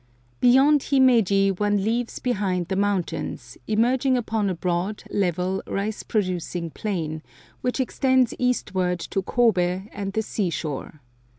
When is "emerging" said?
3.67-4.17